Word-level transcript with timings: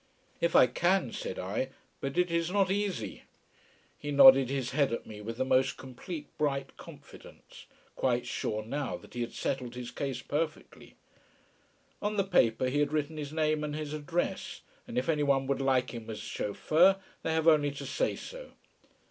"If 0.39 0.55
I 0.55 0.65
can," 0.65 1.11
said 1.11 1.37
I. 1.37 1.69
"But 1.99 2.17
it 2.17 2.31
is 2.31 2.49
not 2.49 2.71
easy." 2.71 3.21
He 3.99 4.09
nodded 4.09 4.49
his 4.49 4.71
head 4.71 4.91
at 4.91 5.05
me 5.05 5.21
with 5.21 5.37
the 5.37 5.45
most 5.45 5.77
complete 5.77 6.25
bright 6.39 6.75
confidence, 6.75 7.67
quite 7.95 8.25
sure 8.25 8.65
now 8.65 8.97
that 8.97 9.13
he 9.13 9.21
had 9.21 9.33
settled 9.33 9.75
his 9.75 9.91
case 9.91 10.23
perfectly. 10.23 10.95
On 12.01 12.17
the 12.17 12.23
paper 12.23 12.67
he 12.67 12.79
had 12.79 12.91
written 12.91 13.17
his 13.17 13.31
name 13.31 13.63
and 13.63 13.75
his 13.75 13.93
address, 13.93 14.61
and 14.87 14.97
if 14.97 15.07
anyone 15.07 15.45
would 15.45 15.61
like 15.61 15.93
him 15.93 16.09
as 16.09 16.17
chauffeur 16.17 16.97
they 17.21 17.33
have 17.33 17.47
only 17.47 17.69
to 17.69 17.85
say 17.85 18.15
so. 18.15 18.53